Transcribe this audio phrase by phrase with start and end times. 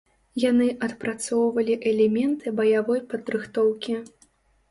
[0.43, 3.99] Яны адпрацоўвалі элементы баявой падрыхтоўкі.